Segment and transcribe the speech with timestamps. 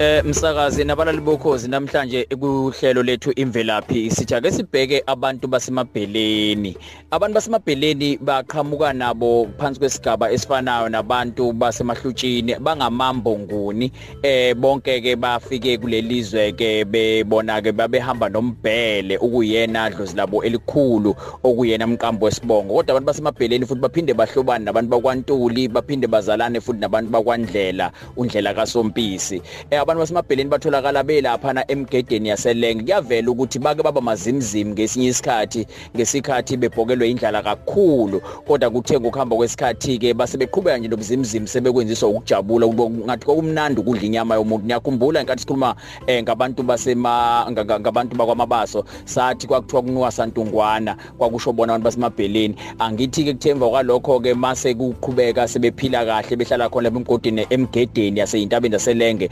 [0.00, 6.76] Eh msakazi nabalali bokhozi namhlanje kuhlelo lethu imvelaphi sithi ake sibheke abantu basemabheleni.
[7.10, 13.92] Abantu basemabheleni baqhamuka nabo phansi kwesigaba esifanayo nabantu basemahlutshini bangamambonguni
[14.22, 21.86] eh bonke ke bafike kulelizwe ke bebona ke babehamba nombhele ukuyena dlozi labo elikhulu okuyena
[21.86, 27.92] mqambo wesibongo kodwa abantu basemabheleni futhi baphinde bahlobane nabantu bakwaNtuli baphinde bazalane futhi nabantu bakwaNdlela
[28.16, 29.42] undlela kaSompisi.
[29.70, 35.66] Eh abantu basemabheleni batholakala belapha na emgedeni yaselenge kuyavela ukuthi bake baba mazimzimi ngesinye isikhathi
[35.96, 38.20] ngesikhathi bebhokelwe indlala kakhulu.
[38.46, 44.34] Kodwa kuthe ngokuhamba kwesikhathi ke base beqhubeka nje nobuzimzimi sebekwenziswa ukujabula ngathi kwakumnandi ukudla inyama
[44.34, 44.66] yomuntu.
[44.66, 45.74] Ngiyakhumbula inkathi sikhuluma
[46.06, 53.32] eh, ngabantu basema ngabantu bakwamabaso sathi kwakuthiwa kunuwa santungwana kwakusho bona abantu basemabheleni angithi ke
[53.32, 59.30] kuthemva kwalokho ke mase kuqhubeka sebephila kahle behlala khona emgodini emgedeni yaseyintabeni yaselenge.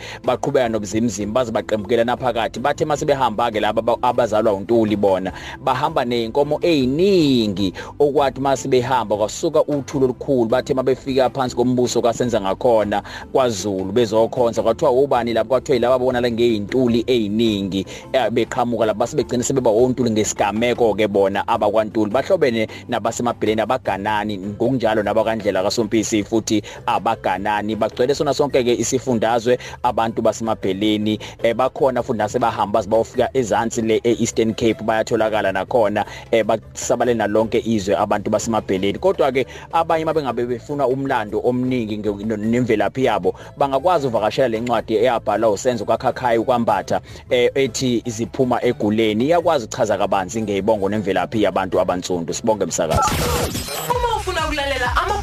[0.48, 2.60] Baqhubeka nobuzimzimi baze baqembukela naphakathi.
[2.60, 9.62] Bathe mase behamba ke laba abazalwa uNtuli bona bahamba nezinkomo eziningi okwathi mase behamba kwasuka
[9.64, 10.48] uthulo olukhulu.
[10.48, 14.62] Bathe mabefika phansi kombuso kasenza ngakhona kwaZulu bezokhonza.
[14.62, 17.86] Kwathiwa ubani lapho kwathiwa yilabo bona la ngeyintuli eziningi
[18.32, 22.10] beqhamuka lapha sebegcina sebeba wontuli ngesigameko ke bona abakwantuli.
[22.10, 27.76] Bahlobene nabasemabheleni abaganani ngokunjalo nabakandlela kaSompisi futhi abaganani.
[27.76, 34.54] Bagcwele sona sonke ke isifundazwe abantu basemabheleni eh bakhona futhi nasebahamba bayofika ezansi le eEastern
[34.54, 38.98] Cape bayatholakala nakhona eh basabale nalonke izwe abantu basemabheleni.
[38.98, 46.40] Kodwa ke abanye mabengabe befuna umlando omningi nemvelaphi yabo bangakwazi uvakashela lencwadi eyabhalwa usenzo kaKhakhaya
[46.40, 47.00] ukwambatha
[47.30, 49.24] eh ethi iziphuma eguleni.
[49.24, 53.97] Iyakwazi ukuchaza kabanzi ngeyibongo nemvelaphi yabantu abantsundu sibonge umsakazi